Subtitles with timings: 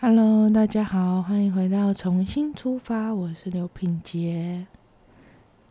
[0.00, 4.64] Hello，大家好，欢迎回到重新出发，我是刘品杰。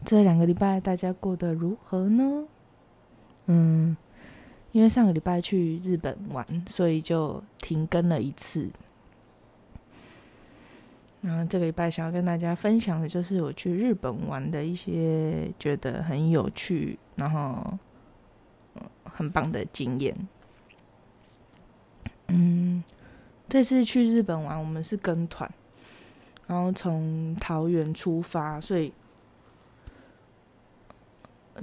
[0.03, 2.43] 这两个礼拜大家过得如何呢？
[3.45, 3.95] 嗯，
[4.73, 8.69] 因为上个礼拜去日本玩，所以就停更了一次。
[11.21, 17.79] 然后这个礼拜想要跟大家分享的就是我去日本玩的一些觉得很有趣，然后
[19.05, 20.13] 很棒的经验。
[22.27, 22.83] 嗯。
[23.49, 25.49] 这次去日本玩，我们是跟团，
[26.47, 28.91] 然后从桃园出发，所以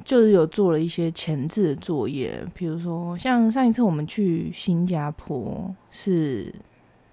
[0.05, 6.55] 就是有做了一些前置的作业，比如说像上一次我们去新加坡是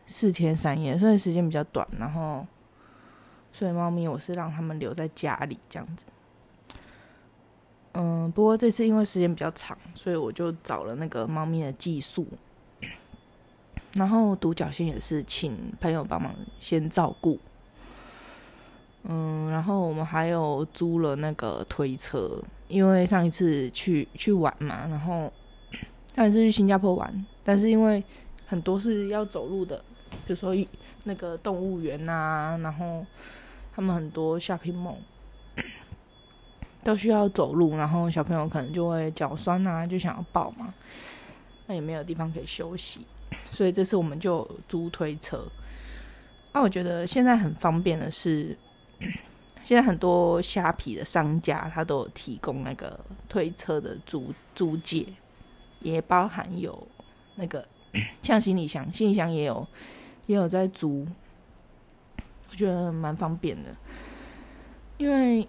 [0.05, 2.45] 四天三夜，所以时间比较短，然后
[3.51, 6.05] 所以猫咪我是让他们留在家里这样子。
[7.93, 12.25] 嗯，不过这次因为时间比较长，所以我就找了那个猫咪的寄宿。
[13.93, 17.37] 然后独角仙也是请朋友帮忙先照顾，
[19.03, 25.31] 嗯，然后我们还有租了那个推车，因为上一次去去玩嘛，然后
[26.15, 28.01] 上一次去新加坡玩，但是因为
[28.47, 29.83] 很多是要走路的，
[30.25, 30.55] 比如说
[31.03, 33.05] 那个动物园呐，然后
[33.75, 34.95] 他们很多 shopping mall
[36.81, 40.73] 都需要走路，然后小朋友可能就会脚酸啊，就想要抱嘛，
[41.67, 43.05] 那也没有地方可以休息。
[43.45, 45.45] 所以这次我们就租推车。
[46.53, 48.57] 那我觉得现在很方便的是，
[49.63, 55.05] 现在很多虾皮的商家他都有提供那个推车的租租借，
[55.79, 56.87] 也包含有
[57.35, 57.65] 那个
[58.21, 59.65] 像行李箱，行李箱也有
[60.25, 61.07] 也有在租，
[62.49, 63.69] 我觉得蛮方便的。
[64.97, 65.47] 因为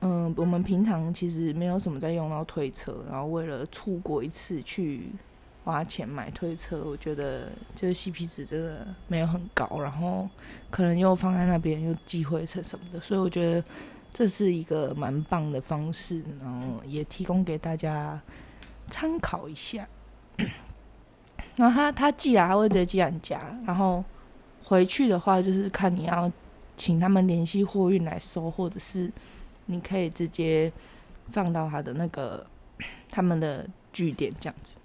[0.00, 5.08] 嗯，我们平常其实没有什么在用到推车，然后为了出国一次去。
[5.64, 10.28] 花钱买推车，我觉得就是 CP 值真的没有很高，然后
[10.70, 13.64] 可能又放在那边又积灰尘什么的，所以我觉得
[14.12, 18.20] 这是一个蛮棒的方式，然后也提供给大家
[18.90, 19.88] 参考一下。
[21.56, 24.04] 然后他他寄来，他会直接寄到你家，然后
[24.64, 26.30] 回去的话就是看你要
[26.76, 29.10] 请他们联系货运来收，或者是
[29.64, 30.70] 你可以直接
[31.30, 32.44] 放到他的那个
[33.10, 34.76] 他们的据点这样子。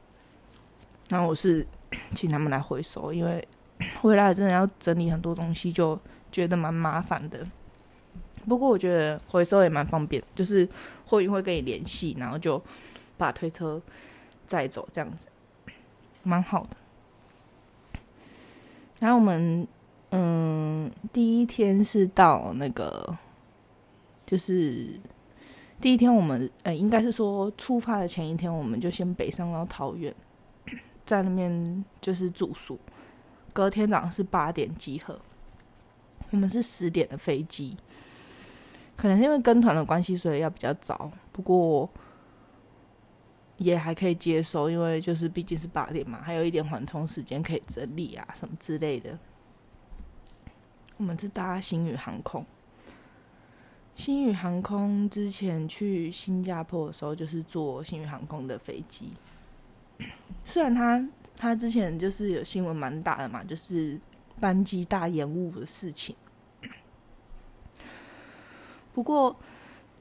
[1.09, 1.65] 然后我是
[2.15, 3.45] 请他们来回收，因为
[4.01, 5.99] 回来真的要整理很多东西，就
[6.31, 7.45] 觉得蛮麻烦的。
[8.47, 10.67] 不过我觉得回收也蛮方便，就是
[11.05, 12.61] 货运会跟你联系，然后就
[13.17, 13.81] 把推车
[14.47, 15.27] 载走，这样子
[16.23, 16.69] 蛮好的。
[18.99, 19.67] 然后我们
[20.11, 23.15] 嗯，第一天是到那个，
[24.25, 24.99] 就是
[25.79, 30.13] 第一天我们呃，应该是说出发的前一天，我们就先北上到桃园。
[31.09, 32.79] 在那边就是住宿，
[33.51, 35.19] 隔天早上是八点集合，
[36.29, 37.75] 我们是十点的飞机，
[38.95, 41.89] 可能是因为跟团的关系，所以要比较早，不过
[43.57, 49.17] 也还可以接受，因为就是毕竟是八点嘛，还有一点缓冲时间可以整理啊什么之类的。
[50.97, 52.45] 我们是搭新宇航空，
[53.95, 59.13] 新宇航空之前去新加坡的时候，就是坐新宇航空的飞机。
[60.43, 63.99] 虽然他他之前就是有新闻蛮大的嘛，就是
[64.39, 66.15] 班机大延误的事情。
[68.93, 69.35] 不过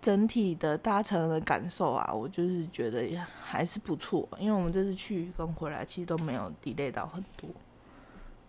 [0.00, 7.50] 整体的搭乘的感受啊，我就是觉得还是不错，因为我们这次去跟回来其实都没有 delay 到很多。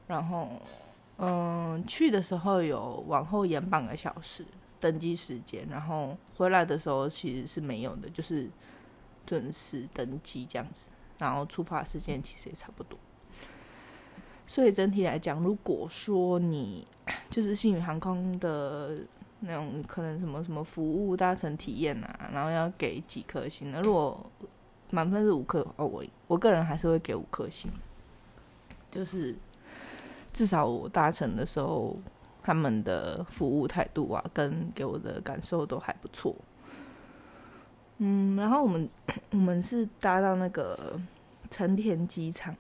[0.08, 0.48] 然后，
[1.18, 4.44] 嗯，去的时候有往后延半个小时
[4.80, 8.50] 登机时间，然后回来的时候其实是没有的，就是
[9.26, 10.90] 准时登机这样子。
[11.20, 12.98] 然后出发时间其实也差不多，
[14.48, 16.88] 所以整体来讲，如果说你
[17.30, 18.98] 就是新宇航空的
[19.42, 23.80] 那种可能什么什么服务搭乘体验啊，然后要给几颗星呢？
[23.84, 24.32] 如果
[24.92, 27.70] 满分是五颗哦，我我个人还是会给五颗星，
[28.90, 29.36] 就是
[30.34, 31.96] 至少我搭乘的时候，
[32.42, 36.36] 他们的服务态度啊，跟给我的感受都还不错。
[38.00, 38.90] 嗯，然后我们
[39.32, 41.00] 我们是搭到那个
[41.50, 42.56] 成田机场，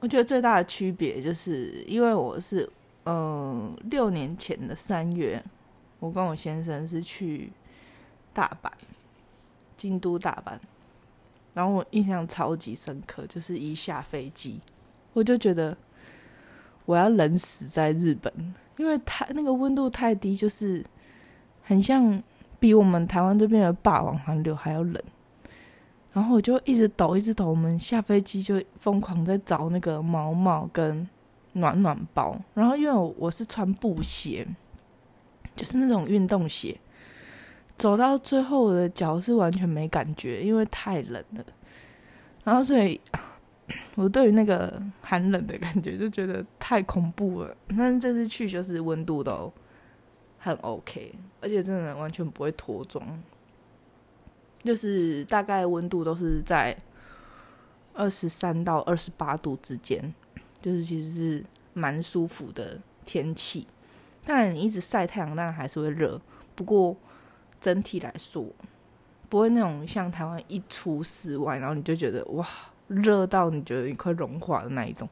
[0.00, 2.68] 我觉得最大的区别就是因为我是
[3.04, 5.42] 嗯六年前的三月，
[5.98, 7.50] 我跟我先生是去
[8.32, 8.70] 大阪，
[9.76, 10.58] 京都大阪，
[11.54, 14.60] 然后我印象超级深刻，就是一下飞机
[15.12, 15.76] 我就觉得
[16.86, 20.84] 我要冷死在日本，因为太那个温度太低，就是。
[21.62, 22.20] 很像
[22.58, 25.00] 比我们台湾这边的霸王寒流还要冷，
[26.12, 27.46] 然后我就一直抖，一直抖。
[27.48, 31.08] 我们下飞机就疯狂在找那个毛毛跟
[31.52, 32.36] 暖暖包。
[32.54, 34.46] 然后因为我是穿布鞋，
[35.54, 36.76] 就是那种运动鞋，
[37.76, 41.44] 走到最后我的脚是完全没感觉，因为太冷了。
[42.42, 43.00] 然后所以，
[43.94, 47.56] 我对于那个寒冷的感觉就觉得太恐怖了。
[47.68, 49.52] 但是这次去就是温度都
[50.38, 53.06] 很 OK，而且真的完全不会脱妆。
[54.62, 56.76] 就是大概温度都是在
[57.94, 60.14] 二十三到二十八度之间，
[60.60, 63.66] 就是其实是蛮舒服的天气。
[64.24, 66.20] 当然你一直晒太阳，当然还是会热。
[66.54, 66.94] 不过
[67.58, 68.46] 整体来说，
[69.30, 72.46] 不会那种像台湾一出室外，然后你就觉得哇
[72.88, 75.08] 热到你觉得你快融化的那一种，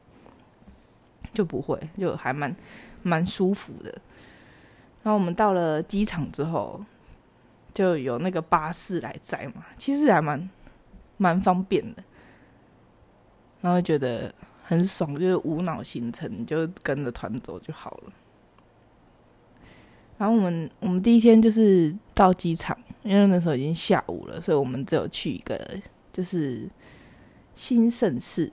[1.33, 2.55] 就不会，就还蛮
[3.01, 3.89] 蛮舒服的。
[5.01, 6.79] 然后我们到了机场之后。
[7.79, 10.49] 就有那个巴士来载嘛，其实还蛮
[11.15, 12.03] 蛮方便的，
[13.61, 14.35] 然后觉得
[14.65, 18.11] 很爽，就是无脑行程，就跟着团走就好了。
[20.17, 25.57] 然后我们我们第一天就是到机场，因为那时候已经下午了，所以我们只有去一个
[26.11, 26.67] 就是
[27.55, 28.51] 新盛寺，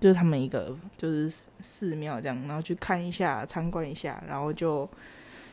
[0.00, 1.30] 就是他们一个就是
[1.60, 4.88] 寺庙这样，然后去看一下、参观一下，然后就。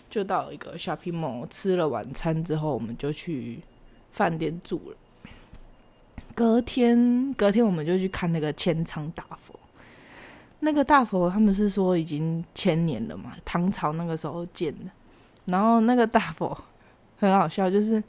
[0.09, 3.59] 就到一个 shopping mall 吃了晚餐之后，我们就去
[4.11, 4.97] 饭店住了。
[6.33, 9.59] 隔天，隔天我们就去看那个千仓大佛。
[10.61, 14.91] 那个大佛他们是说已经千年了嘛，唐朝那个时候建的。
[15.45, 16.57] 然后那个大佛
[17.17, 18.03] 很好笑，就是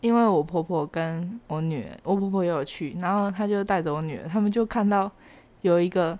[0.00, 5.10] 因为我婆婆跟我女儿，我婆婆也有去，然后她就带着我女儿，他们就看到
[5.62, 6.18] 有一个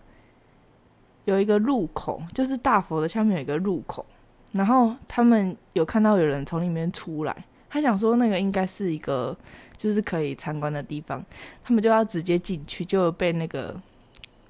[1.25, 4.05] 有一个入口，就是大佛的下面有一个入口。
[4.53, 9.37] 然后他们有看到有人从里面出来，他想说那个应该是一个
[9.77, 11.25] 就是可以参观的地方，
[11.62, 13.75] 他们就要直接进去，就被那个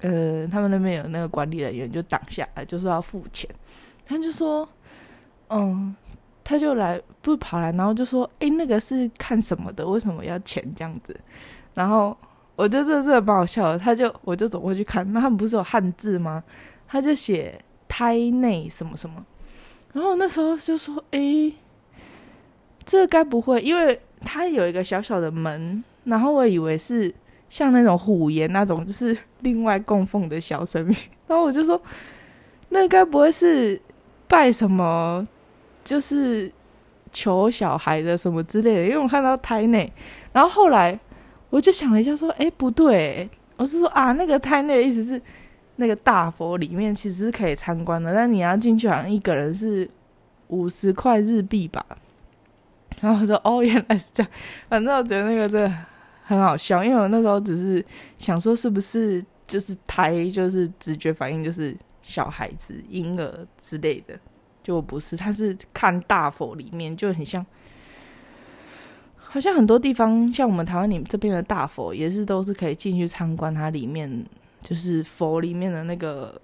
[0.01, 3.49] 呃他们那边有那个管理人员就挡下来，就说要付钱。
[4.05, 4.67] 他就说，
[5.49, 5.95] 嗯，
[6.43, 9.85] 他就来不跑来，然后就说，哎，那个是看什么的？
[9.85, 11.15] 为什么要钱这样子？
[11.75, 12.17] 然后
[12.55, 16.43] 我就这这蛮好笑的，他就我就走过去看，那他们不是有汉字吗？
[16.87, 19.23] 他就写胎内什么什么。
[19.93, 21.51] 然后那时候就说：“哎，
[22.85, 27.13] 这该不会，因为它有一个小小的门，然后我以为是
[27.49, 30.95] 像那种虎岩那种，就是另外供奉的小神明。
[31.27, 31.81] 然后我就说，
[32.69, 33.81] 那该不会是
[34.27, 35.27] 拜什么，
[35.83, 36.51] 就是
[37.11, 38.83] 求小孩的什么之类的？
[38.83, 39.91] 因为我看到胎内。
[40.31, 40.97] 然后后来
[41.49, 43.27] 我就想了一下，说：哎，不对，
[43.57, 45.19] 我是说啊，那个胎内的意思是。”
[45.79, 49.89] 那个大佛里面其实是可以参观的，但你要进去好像一个人是
[50.49, 51.85] 五十块日币吧。
[52.99, 54.29] 然后我说：“哦，原来是这样。”
[54.67, 55.77] 反正我觉得那个真的
[56.21, 57.83] 很好笑，因为我那时候只是
[58.17, 64.19] 想说是不是就是胎，就是直觉反应就是小孩子、婴儿之类的，
[64.61, 65.15] 就不是。
[65.15, 67.45] 他是看大佛里面就很像，
[69.15, 74.25] 好像很多地方像我们台湾你这边的大佛也是都是可以进去参观它里面。
[74.61, 76.39] 就是佛里面的那个，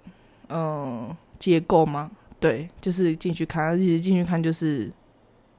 [0.48, 2.10] 嗯，结构吗？
[2.38, 4.90] 对，就是进去看，其实进去看就是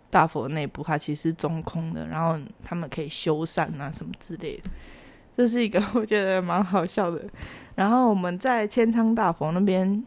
[0.10, 4.70] 大佛内部，它其实中空的，然后他们可以修缮啊什么之类的，
[5.36, 7.24] 这是一个 我觉得蛮好笑的。
[7.76, 10.06] 然后我们在千仓大佛那边，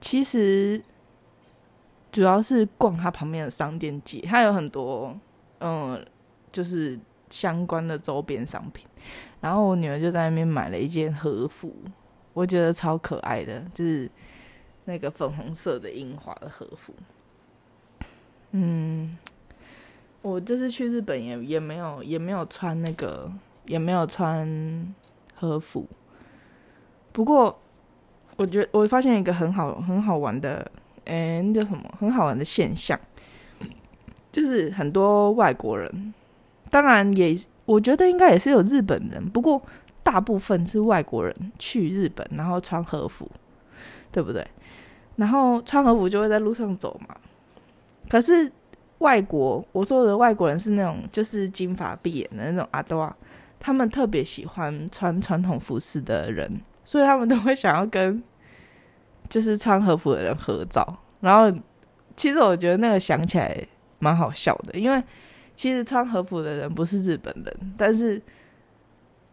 [0.00, 0.80] 其实
[2.12, 5.18] 主要是逛它旁边的商店街，它有很多，
[5.60, 6.04] 嗯，
[6.52, 6.98] 就是
[7.34, 8.86] 相关的周边商品。
[9.40, 11.74] 然后我女儿就在那边买了一件和服，
[12.32, 14.08] 我觉得超可爱的，就是
[14.84, 16.94] 那个粉红色的樱花的和服。
[18.52, 19.18] 嗯，
[20.22, 23.28] 我这次去日本也也没有也没有穿那个
[23.66, 24.94] 也没有穿
[25.34, 25.86] 和服。
[27.12, 27.60] 不过，
[28.36, 30.70] 我觉得我发现一个很好很好玩的，
[31.04, 31.94] 哎，那叫什么？
[31.98, 32.98] 很好玩的现象，
[34.32, 36.14] 就是很多外国人，
[36.74, 37.38] 当然也。
[37.66, 39.58] 我觉得应该也是有日本人，不过
[40.02, 43.26] 大部分是外国人去日本，然后穿和服，
[44.12, 44.46] 对不对？
[45.16, 47.16] 然后穿和服就会在路上走嘛。
[48.10, 48.52] 可是
[48.98, 53.16] 外国，我说的外国人是那种就是金发碧眼的那种阿多啊，
[53.58, 58.22] 他们特别喜欢穿传统服饰的人，所以他们都会想要跟
[59.30, 60.98] 就是穿和服的人合照。
[61.20, 61.50] 然后
[62.14, 63.66] 其实我觉得那个想起来
[64.00, 65.02] 蛮好笑的，因为。
[65.56, 68.20] 其实穿和服的人不是日本人，但是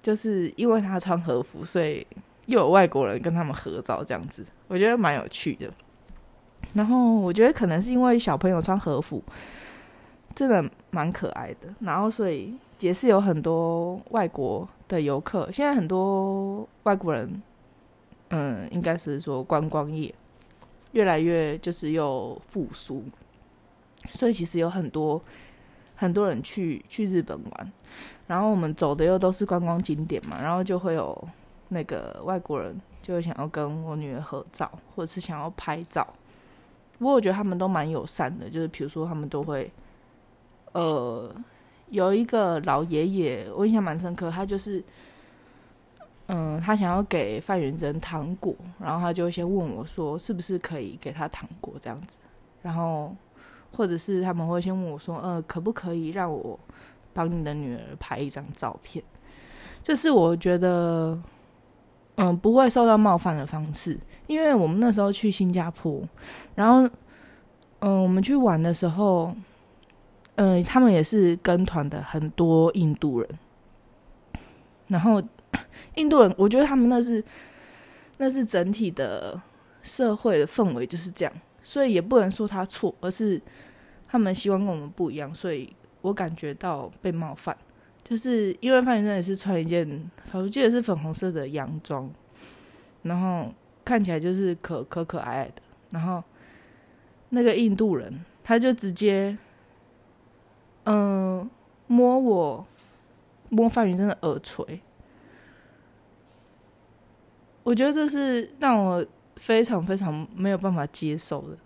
[0.02, 2.06] 就是因为他穿和服，所以
[2.46, 5.72] 又有外国人跟他们合照，这样子我觉得蛮有趣的。
[6.74, 9.22] 然后我觉得可能是因为小朋友穿和服
[10.36, 15.52] 真的蛮可爱的，然后所以也是有很多外国的游客。
[15.52, 17.42] 现在很多外国人，
[18.30, 20.14] 嗯，应该是说观光业
[20.94, 23.04] 越来越就是又复苏，
[24.14, 25.22] 所以其实有很多
[26.02, 27.72] 很多人去去日本玩。
[28.26, 31.28] 然后我们走的又都是观光景点嘛，然后就会有
[31.70, 36.08] 那个外国人就会想要跟我女儿合照，或者是想要拍照。
[36.98, 39.70] 不过我觉得他们都蛮友善的，就是比如说他们都会，
[40.72, 41.34] 呃，
[41.90, 44.82] 有一个老爷爷，我印象蛮深刻，他就是，
[46.28, 52.18] 嗯，他想要给范元珍糖果，然后他就先问我说，是不是可以给他糖果这样子，
[52.62, 53.14] 然后
[53.76, 56.60] 或者是他们会先问我说，呃，可不可以让我
[57.14, 59.04] 帮你的女儿拍一张照片？
[59.84, 61.18] 这是我觉得，
[62.16, 63.98] 嗯，不会受到冒犯的方式。
[64.28, 66.02] 因为我们那时候去新加坡，
[66.56, 66.90] 然后，
[67.80, 69.36] 嗯，我们去玩的时候，
[70.36, 73.30] 嗯，他们也是跟团的很多印度人，
[74.88, 75.22] 然后
[75.96, 77.22] 印度人，我觉得他们那是
[78.18, 79.42] 那是整体的
[79.82, 83.42] 社会的氛围就是这样，所以也不能说他错，而是
[84.08, 87.56] 他们希望跟我们不一样，所以我感觉到被冒犯，
[88.04, 92.10] 就是因为范先生也是穿一件，我记得是粉红色的洋装，
[93.04, 93.52] 然后。
[93.84, 95.54] 看起来就是可可可爱爱的，
[95.90, 96.24] 然后
[97.30, 99.36] 那个印度人他就直接，
[100.84, 101.50] 嗯，
[101.88, 102.66] 摸我
[103.50, 104.80] 摸范云真的耳垂，
[107.64, 109.04] 我觉得这是让我
[109.36, 111.58] 非常非常没有办法接受的，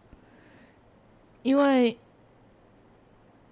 [1.44, 1.98] 因为，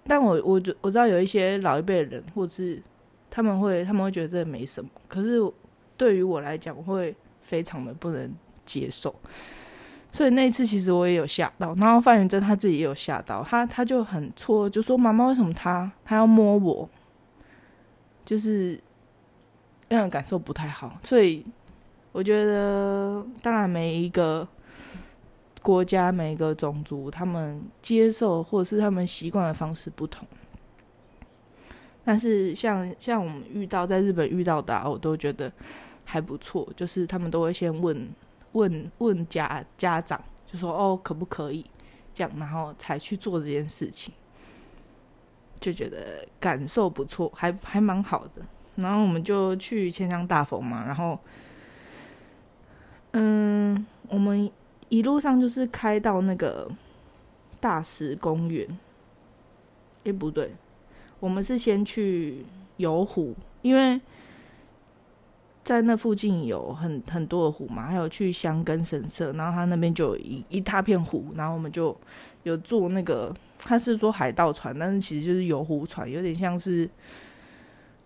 [0.06, 2.82] 但我我我知道有一些老一辈的人，或者是
[3.30, 5.40] 他们会他们会觉得这没什么，可是
[5.96, 8.32] 对于我来讲，我会非常的不能。
[8.66, 9.14] 接受，
[10.10, 16.88] 所以那一次其实我也有吓到，然后范元珍他自己也有吓到，他他就很错，就说妈妈为什么他他要摸我，
[18.24, 18.80] 就是
[19.90, 20.98] 让人感受不太好。
[21.02, 21.44] 所以
[22.14, 24.46] 我觉得，当然每一个
[25.62, 30.24] 国家每一个种族，他们接受或者是他们习惯的方式不同，
[32.04, 35.52] 但是像像我们遇到在日本遇到的，我都觉得
[36.04, 38.08] 还不错，就是他们都会先问。
[38.54, 41.66] 问问家家长，就说哦，可不可以
[42.12, 44.14] 这样，然后才去做这件事情，
[45.58, 48.42] 就觉得感受不错，还还蛮好的。
[48.76, 51.18] 然后我们就去千香大佛嘛，然后，
[53.14, 54.50] 嗯，我们
[54.88, 56.70] 一路上就是开到那个
[57.60, 58.68] 大石公园，
[60.04, 60.52] 哎，不对，
[61.18, 62.44] 我们是先去
[62.76, 64.00] 游湖，因为。
[65.64, 71.98] 在那附近有很很多的湖嘛，还有去香根神社，然后他那边就有一一大片湖，然后我们就
[72.42, 76.86] 有坐那个，他是坐海盗船，但是其实就是游湖船，有点像是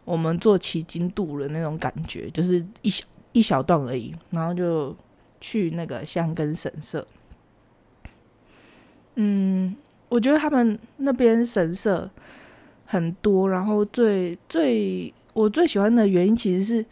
[0.04, 4.96] 我们坐奇经渡的那种感觉，就是一小一小段而已，然后就
[5.40, 7.06] 去那个香根神社。
[9.14, 9.76] 嗯，
[10.08, 12.10] 我觉得他们那边神社
[12.86, 16.84] 很多，然后最最我最喜欢的原因其实是。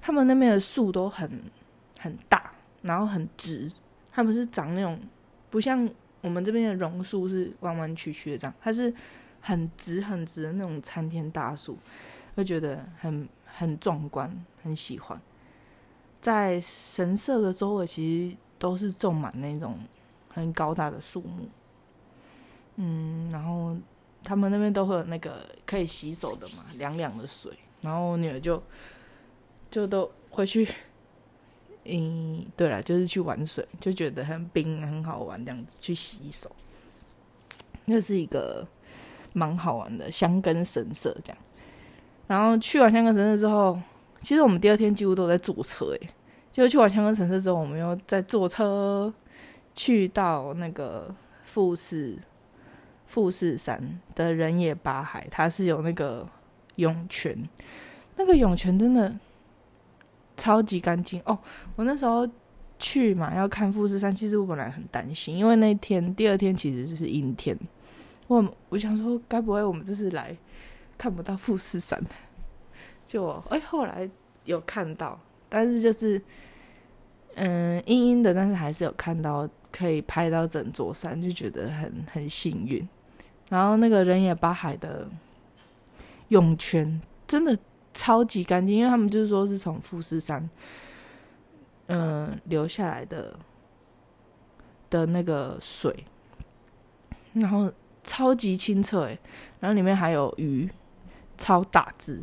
[0.00, 1.28] 他们那边的树都很
[1.98, 3.70] 很大，然后很直。
[4.10, 4.98] 他们是长那种
[5.50, 5.86] 不像
[6.22, 8.94] 我们这边的榕树是弯弯曲曲的这样，它是
[9.40, 11.76] 很直很直的那种参天大树，
[12.36, 15.20] 会觉得很很壮观，很喜欢。
[16.20, 19.78] 在神社的周围其实都是种满那种
[20.28, 21.48] 很高大的树木，
[22.76, 23.76] 嗯，然后
[24.22, 27.52] 他们那边都会有那个可以洗手的嘛，凉凉的水。
[27.80, 28.62] 然后我女儿就。
[29.70, 30.66] 就都回去，
[31.84, 36.50] 嗯，对了，就是去玩水，就觉得很冰，很好玩，这样子去洗手，
[37.84, 38.66] 那是一个
[39.34, 41.38] 蛮好玩的香根神社这样。
[42.26, 43.78] 然后去完香根神社之后，
[44.20, 46.08] 其实我们第二天几乎都在坐车，诶，
[46.52, 49.12] 就去完香根神社之后，我们又在坐车
[49.74, 52.18] 去到那个富士
[53.06, 56.28] 富士山的人野八海，它是有那个
[56.76, 57.48] 涌泉，
[58.16, 59.14] 那个涌泉真的。
[60.40, 61.36] 超级干净哦！
[61.74, 62.24] 我那时候
[62.78, 64.14] 去嘛，要看富士山。
[64.14, 67.58] 其实我本来很担心，因为那天第二天其实是阴天。
[68.28, 70.36] 我我想说，该不会我们这次来
[70.96, 72.00] 看不到富士山？
[73.08, 74.08] 就哎，后来
[74.44, 76.22] 有看到，但是就是
[77.34, 82.88] 嗯阴阴的，但是还是有看到可以拍到整座山，就觉得很很幸运。
[83.48, 85.08] 然后那个人野八海的
[86.28, 87.58] 涌泉真的。
[87.94, 90.48] 超级干净，因为他们就是说是从富士山，
[91.86, 93.36] 嗯，流下来的
[94.88, 96.04] 的那个水，
[97.32, 97.72] 然后
[98.04, 99.18] 超级清澈，哎，
[99.58, 100.70] 然后里面还有鱼，
[101.36, 102.22] 超大只。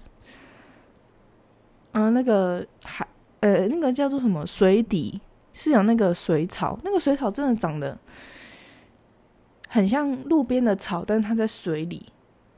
[1.98, 3.08] 嗯，那个海，
[3.40, 5.22] 呃，那个叫做什么水底
[5.54, 7.98] 是有那个水草，那个水草真的长得
[9.70, 12.12] 很像路边的草，但是它在水里，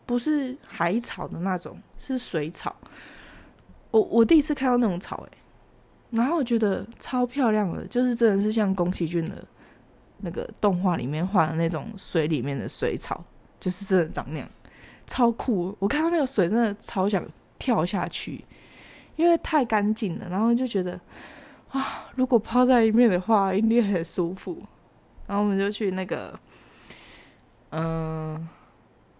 [0.07, 2.75] 不是海草的那种，是水草。
[3.91, 5.37] 我我第一次看到那种草，诶，
[6.09, 9.45] 然后我觉得超漂亮的，就是真的是像宫崎骏的
[10.21, 13.23] 那个动画里面画的那种水里面的水草，
[13.59, 14.49] 就是真的长那样，
[15.05, 15.77] 超酷。
[15.77, 17.23] 我看到那个水，真的超想
[17.59, 18.43] 跳下去。
[19.17, 20.97] 因为太干净了，然后就觉得
[21.71, 24.63] 啊，如果泡在里面的话，一定很舒服。
[25.25, 26.39] 然后我们就去那个，
[27.71, 28.47] 嗯，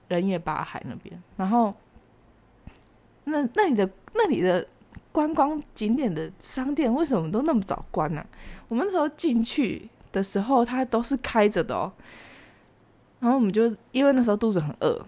[0.08, 1.22] 人野八海那边。
[1.36, 1.74] 然后
[3.26, 4.66] 那那里的那里的
[5.12, 8.26] 观光景点的商店为什么都那么早关呢？
[8.68, 11.92] 我们那时候进去的时候，它都是开着的哦。
[13.20, 15.04] 然后我们就因为那时候肚子很饿，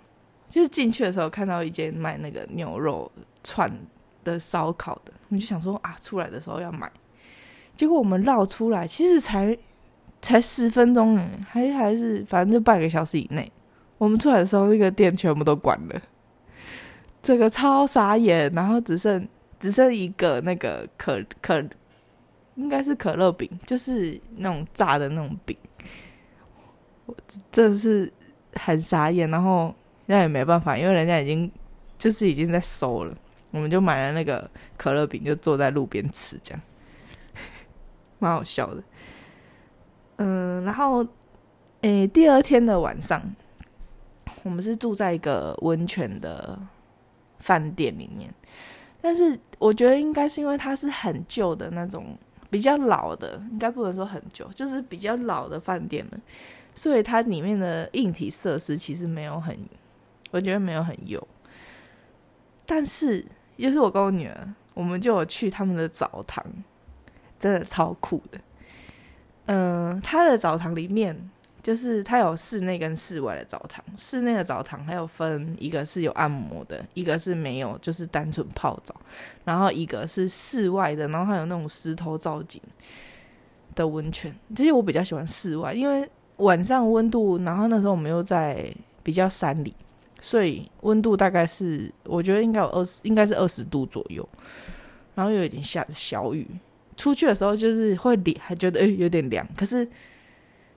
[0.48, 3.10] 就是进去的时候看到一间卖那个牛肉
[3.44, 3.72] 串。
[4.24, 6.92] 的烧烤的，我们就想说啊，出来的时候要买。
[7.76, 9.58] 结果我们绕出来，其实才
[10.22, 11.18] 才十分钟，
[11.50, 13.50] 还还是反正就半个小时以内。
[13.98, 16.02] 我们出来的时候，那个店全部都关了，
[17.22, 18.52] 这个超傻眼。
[18.54, 19.28] 然后只剩
[19.60, 21.64] 只剩一个那个可可，
[22.56, 25.56] 应该是可乐饼，就是那种炸的那种饼。
[27.06, 27.16] 我
[27.52, 28.12] 真的是
[28.54, 29.74] 很傻眼，然后
[30.06, 31.50] 那也没办法，因为人家已经
[31.98, 33.18] 就是已经在收了。
[33.52, 36.62] 我们就买了那个可乐饼，就坐在路边吃，这样
[38.20, 38.84] 蛮好笑的。
[40.18, 41.06] 嗯，然后
[41.82, 43.22] 诶，第二天的晚上，
[44.44, 46.60] 我们是住在一个温泉的
[47.40, 48.32] 饭店里面，
[49.02, 52.18] 但是我觉得应该是因为它是很旧的那种，
[52.50, 56.20] 比较老的，应该不能说很旧，就是比较老的饭店了，
[56.76, 59.58] 所以它里面的硬体设施其实没有很，
[60.32, 61.28] 我觉得没有很有，
[62.66, 63.26] 但是。
[63.60, 66.44] 就是我跟我女儿，我们就有去他们的澡堂，
[67.40, 68.40] 真的超酷的。
[69.48, 71.30] 嗯，他的澡堂里面
[71.62, 78.96] 就是他有室内跟室外的澡堂，室内的澡堂还有分一个是有按摩的，一个是没有，就是单纯泡澡。
[79.44, 82.62] 然后一个是室外的，然后还有那种石头造景
[83.76, 84.34] 的温泉。
[84.56, 89.76] 其实我比较喜欢室外，因为晚上温度，然后那时候我们又在比较山里。
[90.22, 94.28] 所以温度大概是，我觉得应该有二十，应该是二十度左右，
[95.16, 96.46] 然后又有点下小雨。
[96.98, 99.48] 出去的时候就是会凉，还觉得诶有点凉。
[99.56, 99.88] 可是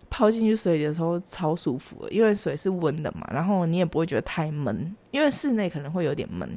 [0.09, 6.49] 泡进去水里的时候超舒服，因为水是温的嘛，然后你也不会觉得太闷，因为室内可能会有点闷。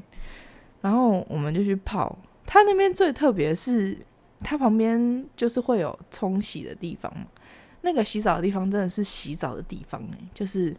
[0.81, 3.97] 然后我们就去泡，它那边最特别是，
[4.41, 7.25] 它旁边就是会有冲洗的地方嘛。
[7.81, 10.75] 那个洗澡的地方真的是洗澡的地方诶，就是。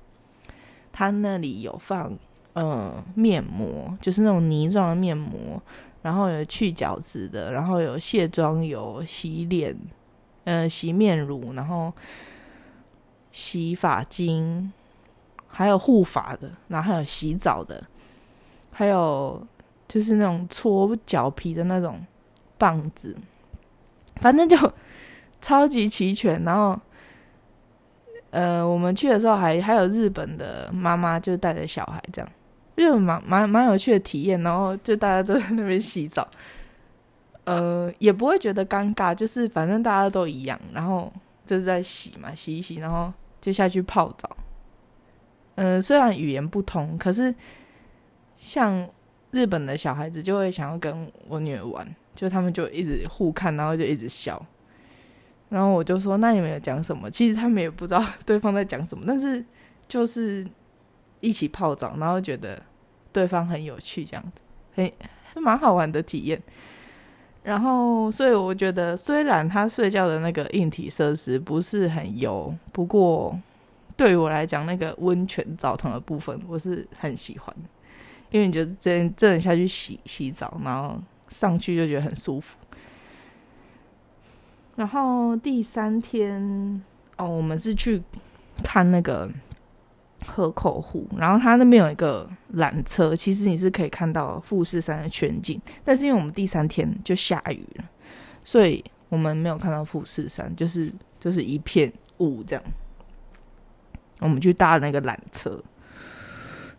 [0.98, 2.10] 他那里有放，
[2.54, 5.60] 嗯，面膜，就是那种泥状的面膜，
[6.00, 9.76] 然后有去角质的，然后有卸妆油、洗脸，
[10.44, 11.92] 嗯，洗面乳，然后
[13.30, 14.72] 洗发精，
[15.46, 17.84] 还有护发的，然后还有洗澡的，
[18.70, 19.46] 还有
[19.86, 22.00] 就是那种搓脚皮的那种
[22.56, 23.14] 棒子，
[24.22, 24.56] 反正就
[25.42, 26.80] 超级齐全，然后。
[28.36, 32.30] 呃，我们去的时候还还有日本的妈妈就带着小孩这样，
[32.76, 34.38] 就蛮蛮蛮有趣的体验。
[34.42, 36.28] 然后就大家都在那边洗澡，
[37.44, 41.10] 呃，也不会觉得尴尬，就是反正大家都一样，然后
[41.46, 44.36] 就是在洗嘛，洗一洗，然后就下去泡澡。
[45.54, 47.34] 嗯，虽然语言不通，可是
[48.36, 48.86] 像
[49.30, 54.44] 日本的小孩子就会想要跟我女儿玩，就他们就一直互看，然后就一直笑。
[55.48, 59.44] 然后我就说：“那你们有讲什么？”其实他们也不知道对方在讲什么，但是
[59.86, 60.46] 就是
[61.20, 62.60] 一起泡澡，然后觉得
[63.12, 64.92] 对方很有趣，这样子
[65.34, 66.42] 很蛮好玩的体验。
[67.44, 73.38] 然后，所以我觉得，虽然他睡觉的那个硬体设施不是很优，不过
[73.96, 77.54] 对于我来讲，那个温泉澡堂的部分我是很喜欢，
[78.30, 82.56] 因为你就真真的下去洗洗澡，然后上去就觉得很舒服。
[84.76, 86.82] 然后第三天
[87.16, 88.02] 哦，我们是去
[88.62, 89.28] 看那个
[90.26, 95.60] 河口湖，然后它那边有一个缆车，其实你是可以看到富士山的全景。
[95.82, 97.84] 但是因为我们第三天就下雨了，
[98.44, 102.62] 所以我们没有看到富士山，就是就是一片雾这样。
[104.20, 105.62] 我们去搭那个缆车，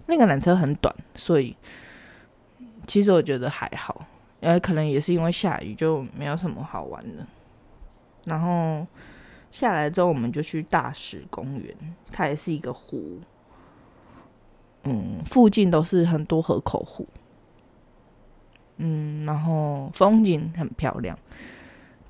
[0.06, 1.56] 那个缆车很短，所以
[2.86, 4.06] 其实我觉得还好，
[4.42, 7.26] 呃，可能也是因为下雨，就没有什么好玩的。
[8.28, 8.86] 然后
[9.52, 11.74] 下来之后，我们就去大石公园，
[12.12, 13.20] 它也是一个湖，
[14.84, 17.08] 嗯，附近都是很多河口湖，
[18.78, 21.18] 嗯，然后风景很漂亮。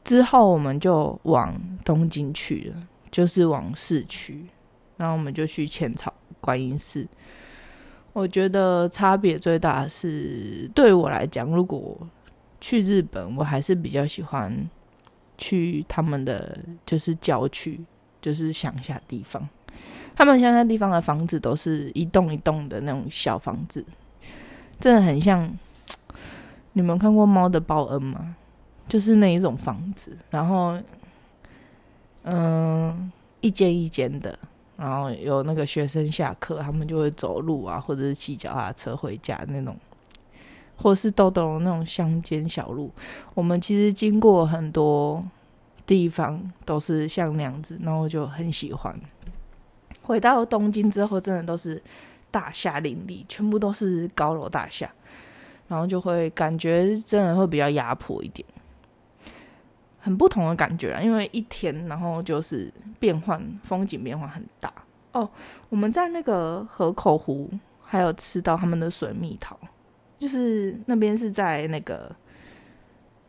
[0.04, 1.54] 之后我们就往
[1.86, 4.46] 东京去了，就是往市区，
[4.96, 7.08] 然后我们就去浅草观音寺。
[8.14, 11.96] 我觉得差别最大是，对我来讲，如果
[12.60, 14.68] 去日本，我还是比较喜欢
[15.38, 17.80] 去他们的就是郊区，
[18.22, 19.48] 就是乡下地方。
[20.16, 23.86] 他们乡下地方的房子都是一栋一栋的那种小房子，
[24.80, 25.52] 真的很像。
[26.74, 28.36] 你们看过《猫的报恩》吗？
[28.88, 30.80] 就是那一种房子，然后，
[32.24, 34.38] 嗯，一间一间的，
[34.78, 39.76] 然后有那个学生下课，他们就会走路啊，或者是骑脚踏车回家那种，
[40.78, 42.90] 或是豆豆那种乡间小路。
[43.34, 45.22] 我们其实经过很多
[45.86, 48.98] 地方都是像那样子，然后就很喜欢。
[50.04, 51.82] 回到东京之后，真的都是
[52.32, 54.90] 大厦林立，全部都是高楼大厦，
[55.68, 58.48] 然后就会感觉真的会比较压迫一点。
[60.00, 64.72] 很不同的感觉啦，因为一天，然后就是变换风景变化很大
[65.12, 65.30] 哦。
[65.68, 67.50] 我们在那个河口湖
[67.84, 69.60] 还有吃到他们的水蜜桃，
[70.20, 72.16] 就是那边是在那个，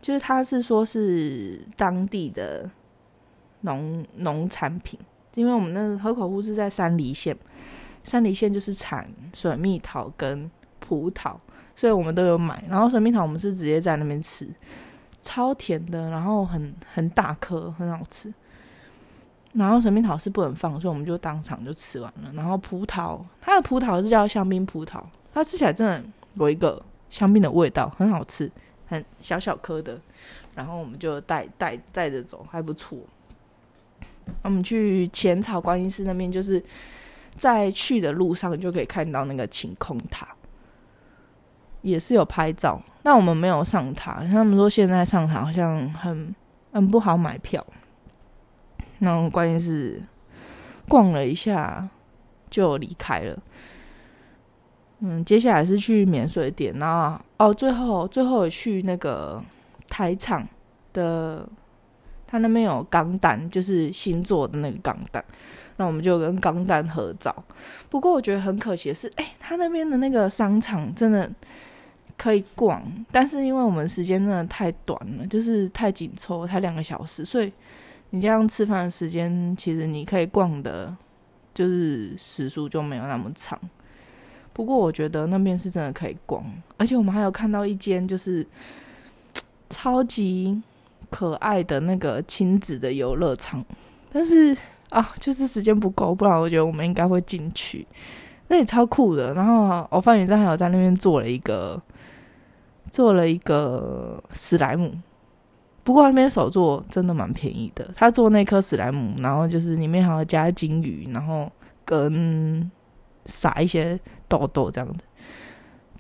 [0.00, 2.70] 就是他是说是当地的
[3.62, 4.98] 农农产品，
[5.34, 7.36] 因为我们那河口湖是在山梨县，
[8.02, 11.36] 山梨县就是产水蜜桃跟葡萄，
[11.76, 12.64] 所以我们都有买。
[12.68, 14.48] 然后水蜜桃我们是直接在那边吃。
[15.20, 18.32] 超甜的，然后很很大颗，很好吃。
[19.52, 22.32] 然后水蜜桃是不能放，所以我们就当场就吃完了。
[22.34, 25.02] 然后葡萄，它的葡萄是叫香槟葡萄，
[25.34, 26.02] 它吃起来真的
[26.44, 28.50] 有一个香槟的味道，很好吃，
[28.86, 30.00] 很小小颗的。
[30.54, 32.98] 然后我们就带带带着走，还不错。
[34.42, 36.62] 我们去浅草观音寺那边，就是
[37.36, 40.28] 在去的路上就可以看到那个晴空塔。
[41.80, 44.24] 也是有拍照，但我们没有上塔。
[44.24, 46.34] 他们说现在上塔好像很
[46.72, 47.64] 很不好买票。
[48.98, 50.02] 然后关键是
[50.88, 51.88] 逛了一下
[52.50, 53.38] 就离开了。
[55.00, 59.42] 嗯，接下来是去免税店，然后哦，最后最后去那个
[59.88, 60.46] 台场
[60.92, 61.48] 的，
[62.26, 65.24] 他那边有钢弹，就是新做的那个钢弹。
[65.76, 67.34] 那我们就跟钢弹合照。
[67.88, 71.30] 不过我觉得很可惜的是，哎，他那边的那个商场真的。
[72.16, 72.82] 可以逛，
[73.12, 77.52] 但是因为我们时间真的太短了，就是太紧凑，才两个小时，所以
[78.10, 80.92] 你这样吃饭的时间，其实你可以逛的，
[81.54, 83.56] 就是时速就没有那么长。
[84.58, 86.44] 不过我觉得那边是真的可以逛，
[86.76, 88.44] 而且我们还有看到一间就是
[89.70, 90.60] 超级
[91.10, 93.64] 可爱的那个亲子的游乐场，
[94.12, 94.56] 但是
[94.90, 97.86] 啊，就是时间不够，不然我觉得我们应该会进去，
[98.48, 99.32] 那也超酷的。
[99.34, 101.80] 然后我范宇在还有在那边做了一个。
[102.90, 104.90] 做了一个史莱姆，
[105.84, 107.86] 不过那边手做真的蛮便宜的。
[107.94, 111.52] 他做那颗史莱姆，然后就是里面还要加金鱼，然后
[111.84, 112.68] 跟
[113.28, 115.04] 撒一些豆豆这样子，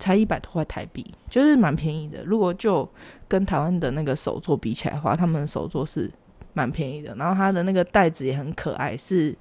[0.00, 2.24] 才一百多块台币，就是蛮便宜的。
[2.24, 2.88] 如果就
[3.28, 6.10] 跟台湾的那个手作比起来的话，他们的手作是
[6.54, 7.14] 蛮便宜的。
[7.14, 9.36] 然后它的那个袋子也很可爱，是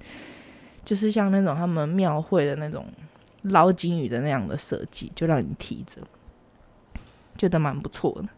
[0.84, 2.86] 就是像那种他们庙会的那种
[3.42, 6.02] 捞金鱼的那样的设计，就让你提着。
[7.36, 8.28] 觉得蛮不错的，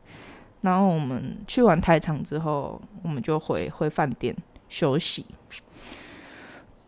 [0.60, 4.36] 然后我们去完台场之后，我们就回回饭店
[4.68, 5.24] 休息。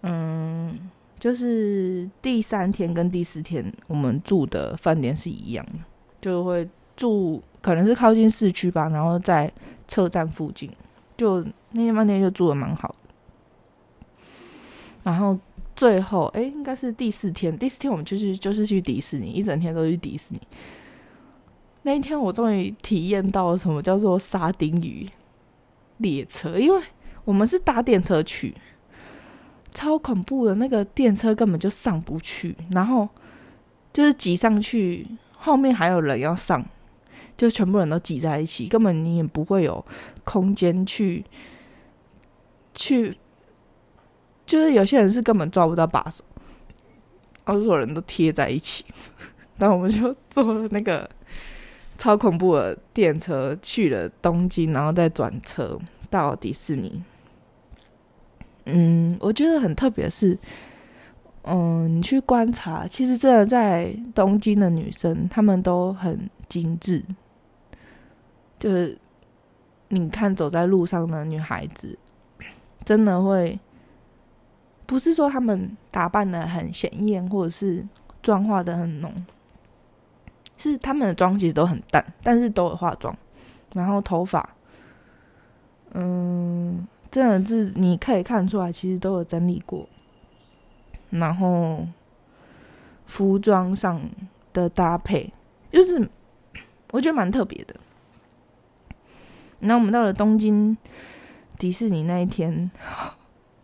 [0.03, 0.91] 嗯，
[1.23, 5.79] 就是第三天跟第四天，我们住的饭店是一样的，
[6.21, 9.49] 就会住可能是靠近市区吧，然后在
[9.87, 10.69] 车站附近，
[11.17, 12.93] 就那天饭店就住的蛮好。
[15.05, 15.39] 然后
[15.77, 20.41] 最后，哎，应该是第四天，第四天我们就是就是去迪士尼，一整天都去迪士尼。
[21.83, 25.09] 那一天，我终于体验到什么叫做沙丁鱼
[25.99, 26.83] 列车，因为
[27.25, 28.53] 我们是搭电车去，
[29.73, 33.09] 超恐怖的，那个电车根本就上不去，然后
[33.93, 35.07] 就是挤上去，
[35.37, 36.65] 后面还有人要上，
[37.37, 39.85] 就全部人都挤在一起，根本你也不会有
[40.25, 41.25] 空间去
[42.75, 43.17] 去，
[44.47, 46.23] 就是有些人是根本抓不到把手，
[47.47, 48.85] 所有人都贴在一起，
[49.59, 51.09] 然后我们就坐了那个。
[51.99, 55.79] 超恐怖的电车去了东京，然后再转车
[56.11, 57.01] 到迪士尼。
[58.65, 60.39] 嗯，我觉得很特别是，
[61.43, 67.03] 嗯，你去观察，其实真的在东京的女生，她们都很精致。
[68.59, 68.97] 就是
[69.89, 71.99] 你看走在路上的女孩子，
[72.85, 73.59] 真的会，
[74.87, 77.85] 不是说她们打扮的很显艳，或者是
[78.23, 79.13] 妆化的很浓。
[80.59, 83.17] 是他们的妆其实都很淡，但是都有化妆，
[83.75, 84.49] 然后头发，
[85.95, 89.87] 嗯，真的是你可以看出来，其实都有整理过，
[91.11, 91.87] 然后
[93.05, 94.01] 服装上
[94.55, 95.31] 的搭配，
[95.71, 96.09] 就是
[96.91, 97.77] 我觉得蛮特别的。
[99.61, 100.75] 那我们到了东京
[101.59, 102.71] 迪士尼那一天，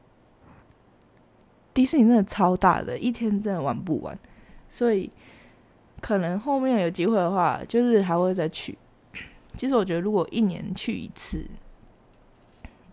[1.73, 4.17] 迪士尼真的超大的，一天真的玩不完，
[4.69, 5.11] 所以
[6.03, 8.77] 可能后面有机会的话，就是还会再去。
[9.57, 11.45] 其实我觉得，如果一年去一次，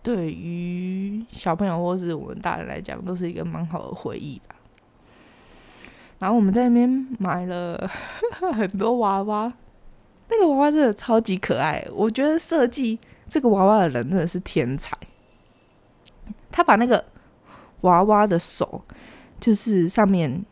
[0.06, 4.54] 对于小朋友或是我们大人来讲，都是一个蛮好的回忆吧。
[6.20, 6.88] 然后我们在那边
[7.18, 7.90] 买了
[8.54, 9.52] 很多娃娃。
[10.28, 12.96] 那个娃娃真的超级可爱，我觉得设计
[13.28, 14.96] 这个娃娃的人真的是天才。
[16.52, 17.04] 他把那个
[17.80, 18.80] 娃娃的手，
[19.40, 20.44] 就是上面，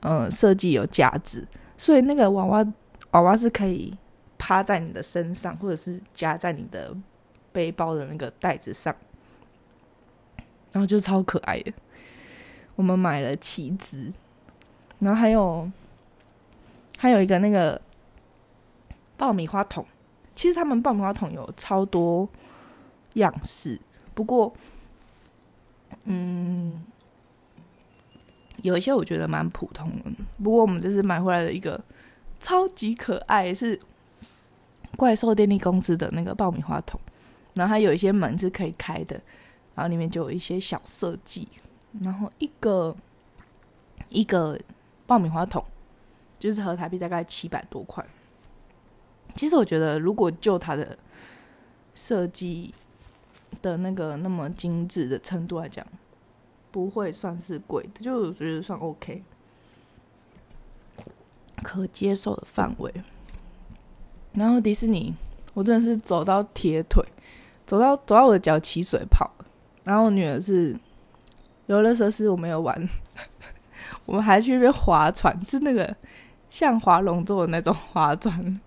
[0.00, 2.66] 呃，设计有夹子，所以那个娃娃
[3.10, 3.94] 娃娃是可以
[4.38, 6.96] 趴在你的身上，或者是夹在你的
[7.54, 8.94] 背包的那个袋子上，
[10.72, 11.72] 然后就超可爱的。
[12.76, 14.12] 我们买了旗子，
[14.98, 15.70] 然后还有
[16.98, 17.80] 还有一个那个。
[19.16, 19.86] 爆米花桶，
[20.34, 22.28] 其实他们爆米花桶有超多
[23.12, 23.80] 样式，
[24.12, 24.52] 不过，
[26.02, 26.84] 嗯，
[28.62, 30.10] 有一些我觉得蛮普通的。
[30.42, 31.80] 不过我们这是买回来的一个
[32.40, 33.78] 超级可爱，是
[34.96, 37.00] 怪兽电力公司的那个爆米花桶，
[37.54, 39.20] 然后它有一些门是可以开的，
[39.74, 41.48] 然后里面就有一些小设计，
[42.02, 42.94] 然后一个
[44.08, 44.58] 一个
[45.06, 45.64] 爆米花桶
[46.38, 48.04] 就是合台币大概七百多块。
[49.36, 50.96] 其实我觉得，如果就它的
[51.94, 52.72] 设计
[53.62, 55.84] 的那个那么精致的程度来讲，
[56.70, 59.22] 不会算是贵的，就我觉得算 OK，
[61.62, 62.92] 可接受的范围。
[64.32, 65.14] 然后迪士尼，
[65.52, 67.04] 我真的是走到铁腿，
[67.66, 69.30] 走到走到我的脚起水泡。
[69.84, 70.74] 然后我女儿是
[71.66, 72.88] 游乐设施我没有玩，
[74.06, 75.94] 我们还去那边划船，是那个
[76.48, 78.60] 像划龙舟的那种划船。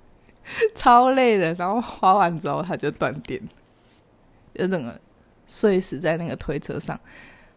[0.76, 3.42] 超累的，然后划完之后她就断电，
[4.54, 4.98] 就整个
[5.46, 6.98] 睡死在那个推车上。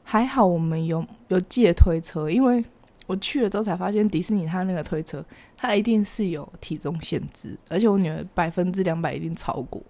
[0.02, 2.64] 还好我们有有借推车，因为
[3.06, 5.24] 我去了之后才发现迪士尼它那个推车，
[5.56, 9.80] 它一定是有体重限制，而且我女儿百分之两百一定超过。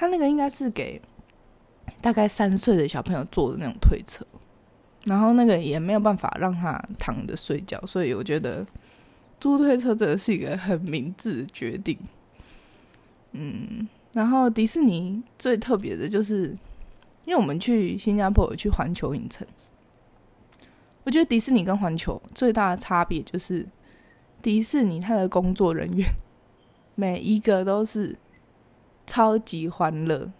[0.00, 0.98] 他那个应该是给
[2.00, 4.24] 大概三岁的小朋友坐的那种推车，
[5.04, 8.66] 然后那个也没有办法让他躺着睡觉，所以我觉得
[9.38, 11.98] 租推车真的是一个很明智的决定。
[13.32, 16.44] 嗯，然后迪士尼最特别的就是，
[17.26, 19.46] 因为我们去新加坡有去环球影城，
[21.04, 23.68] 我觉得迪士尼跟环球最大的差别就是，
[24.40, 26.08] 迪士尼它的工作人员
[26.94, 28.16] 每一个都是
[29.10, 30.30] 超级欢乐，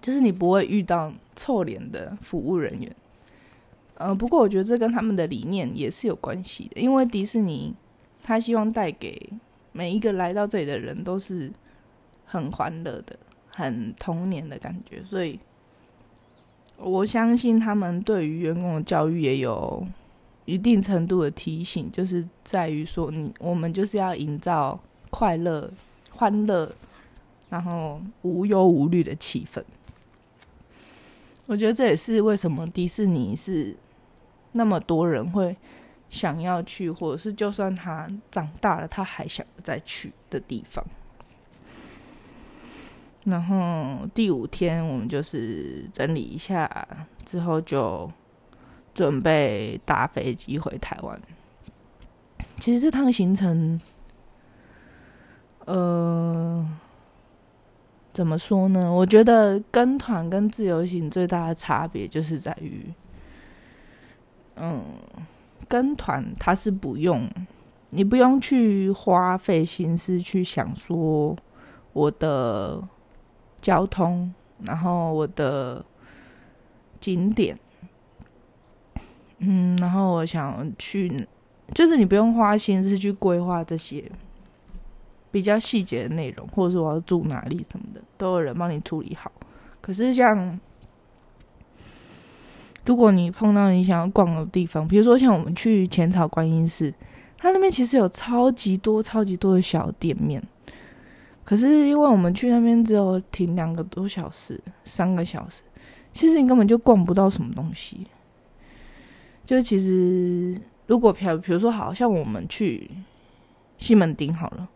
[0.00, 2.96] 就是你不会遇到臭脸的服务人员。
[3.94, 7.72] 呃，不过我觉得这跟他们的理念也是有关系的，因为迪士尼
[8.22, 9.32] 他希望带给。
[9.70, 11.52] 每一个来到这里的人都是
[12.24, 13.16] 很欢乐的，
[13.50, 15.38] 很童年的感觉，所以
[16.76, 19.86] 我相信他们对于员工的教育也有
[20.46, 25.70] 一定程度的提醒，就是在于说，你我们就是要营造快乐、
[26.10, 26.72] 欢乐，
[27.50, 29.62] 然后无忧无虑的气氛。
[31.46, 33.76] 我觉得这也是为什么迪士尼是
[34.52, 35.56] 那么多人会。
[36.10, 40.82] 想要去，或者是就算他长大了，他还想再去的地方。
[43.24, 46.88] 然后第五天，我们就是整理一下
[47.26, 48.10] 之后，就
[48.94, 51.20] 准备搭飞机回台湾。
[52.58, 53.78] 其实这趟行程，
[55.66, 56.66] 呃，
[58.18, 58.92] 怎么说呢？
[58.92, 62.92] 我觉得跟团跟自由行最大的差别就是在于，
[64.56, 64.82] 嗯。
[65.68, 67.28] 跟团他是不用，
[67.90, 71.36] 你不用去花费心思去想说
[71.92, 72.82] 我的
[73.60, 74.32] 交通，
[74.64, 75.84] 然后我的
[76.98, 77.58] 景点，
[79.40, 81.28] 嗯，然后我想去，
[81.74, 84.10] 就是你不用花心思去规划这些
[85.30, 89.30] 比较细节的内容，或者是我要住哪里什么的，都有人帮你处理好。
[89.80, 90.58] 可是像
[92.86, 96.92] 如果你碰到你想要逛的地方，比如说像我们去浅草观音寺，
[97.36, 100.42] 它那边其实有超级多、超级多的小店面。
[101.44, 105.62] 可是因为我们去那边只有停两个多小时、三个小时，
[106.12, 108.06] 其实你根本就逛不到什么东西。
[109.46, 112.90] 就其实如果比比如说，好像我们去
[113.78, 114.68] 西门町好了，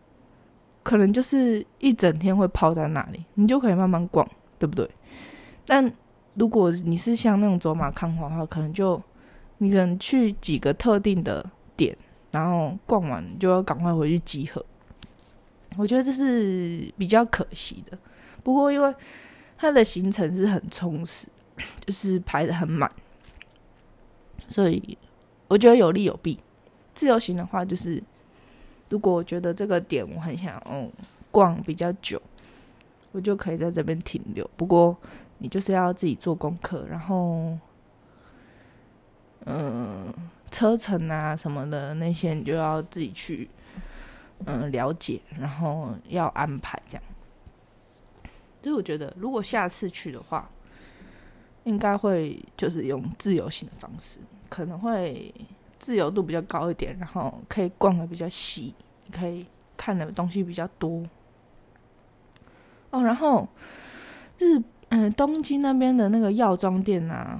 [0.83, 4.27] 可能就是一整天会泡在那里，你就可以慢慢逛，
[4.59, 4.89] 对不对？
[5.65, 5.91] 但
[6.35, 9.01] 如果你是像那种走马看花的话，可能就
[9.59, 11.43] 你可能去几个特定的
[11.77, 11.95] 点，
[12.31, 14.63] 然后逛完就要赶快回去集合。
[15.77, 17.97] 我觉得这是比较可惜的。
[18.43, 18.93] 不过因为
[19.57, 21.27] 它的行程是很充实，
[21.85, 22.91] 就是排的很满，
[24.47, 24.97] 所以
[25.47, 26.37] 我觉得有利有弊。
[26.93, 28.03] 自由行的话，就是
[28.93, 30.87] 如果我觉得这个点我很想嗯
[31.31, 32.21] 逛比较久，
[33.11, 34.47] 我就可以在这边停留。
[34.55, 34.95] 不过
[35.39, 37.57] 你就是要自己做功课，然后
[39.45, 40.13] 嗯
[40.51, 43.49] 车程啊什么的那些，你就要自己去
[44.45, 47.03] 嗯了解，然后要安排这样。
[48.61, 50.47] 所以我觉得，如果下次去的话，
[51.63, 55.33] 应该会就是用自由行的方式，可能会。
[55.83, 58.73] 自由度比较高一点，然后可以逛的比较细，
[59.11, 61.03] 可以看的东西比较多。
[62.89, 63.45] 哦，然后
[64.37, 67.37] 日嗯东京那边的那个药妆店啊，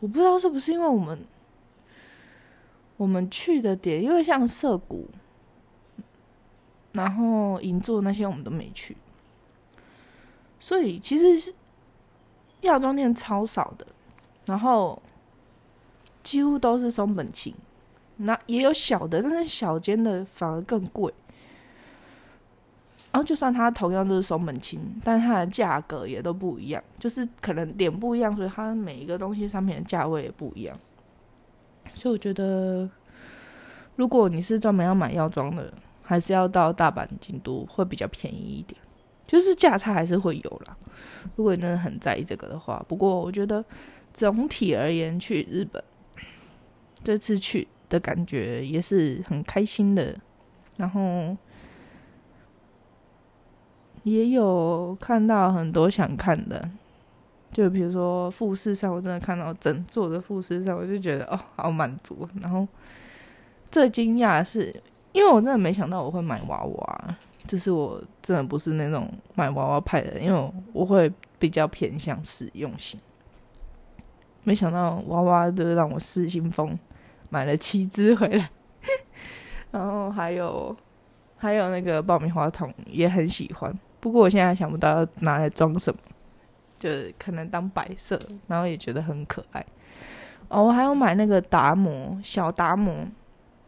[0.00, 1.24] 我不知道是不是因为我们
[2.96, 5.08] 我们去的点，因为像涩谷，
[6.94, 8.96] 然后银座那些我们都没去，
[10.58, 11.54] 所以其实是
[12.62, 13.86] 药妆店超少的，
[14.46, 15.00] 然后
[16.24, 17.54] 几乎都是松本清。
[18.18, 21.12] 那也有小的，但是小间的反而更贵。
[23.10, 30.76] 然后就算它同样都是松本清，但它的价格也都不一样，就是可能点不一样，所以它每一个东西上面的价位也不一样。
[31.94, 32.88] 所以我觉得，
[33.96, 38.78] 如果你是专门要买药妆的，还是要到大阪、京都会比较便宜一点，
[39.26, 40.76] 就是价差还是会有啦。
[41.34, 43.64] 如果你真的很在意这个的话，不过我觉得
[44.12, 45.82] 总体而言，去日本
[47.02, 47.66] 这次去。
[47.88, 50.14] 的感觉也是很开心的，
[50.76, 51.36] 然后
[54.02, 56.70] 也有看到很多想看的，
[57.52, 62.28] 就比如说富士山，我真的看到整座的富士山，我就觉得哦，好满足。
[62.40, 62.66] 然后
[63.70, 64.74] 最惊讶的是，
[65.12, 72.98] 因为我真的没想到我会买娃娃，就是我真的不是那种买娃娃派的，因为我会比较偏向实用性。
[74.44, 76.78] 没想到娃娃都让我失心疯。
[77.30, 78.50] 买了七只回来，
[79.70, 80.74] 然后还有
[81.36, 86.00] 还有那个爆米花桶也很喜欢，不过我现在想不到要拿来装什么，
[86.78, 89.64] 就是可能当摆设，然后也觉得很可爱。
[90.48, 93.06] 哦，我还要买那个达摩小达摩，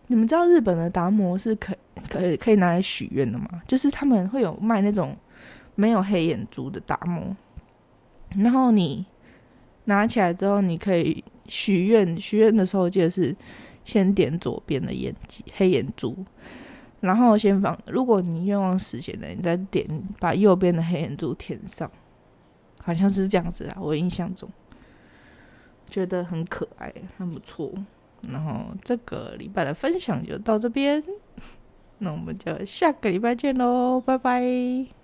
[0.07, 1.75] 你们知道日本的达摩是可
[2.09, 3.63] 可以可以拿来许愿的吗？
[3.67, 5.15] 就是他们会有卖那种
[5.75, 7.37] 没有黑眼珠的达摩，
[8.37, 9.05] 然后你
[9.85, 11.23] 拿起来之后，你可以。
[11.51, 13.35] 许愿许愿的时候，记得是
[13.85, 16.17] 先点左边的眼睛黑眼珠，
[17.01, 17.77] 然后先放。
[17.89, 19.85] 如果你愿望实现了，你再点
[20.21, 21.91] 把右边的黑眼珠填上，
[22.79, 23.79] 好像是这样子啊。
[23.81, 24.49] 我印象中
[25.89, 27.73] 觉得很可爱，很不错。
[28.31, 31.03] 然后这个礼拜的分享就到这边，
[31.99, 35.00] 那我们就下个礼拜见喽，拜拜。